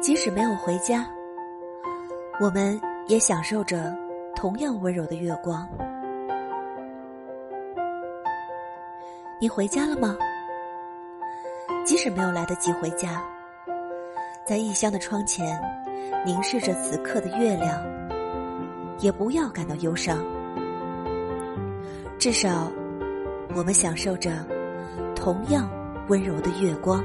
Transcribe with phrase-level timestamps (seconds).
[0.00, 1.06] 即使没有回家
[2.40, 3.94] 我们也享受着
[4.34, 5.68] 同样温柔的月光。
[9.38, 10.16] 你回家了吗？
[11.84, 13.22] 即使没有来得及回家
[14.46, 15.60] 在异乡的窗前
[16.24, 17.82] 凝视着此刻的月亮
[18.98, 20.18] 也不要感到忧伤。
[22.18, 22.72] 至少
[23.54, 24.46] 我们享受着
[25.14, 25.70] 同样
[26.08, 27.04] 温柔的月光。